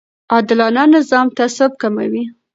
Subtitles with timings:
[0.33, 2.23] عادلانه نظام تعصب کموي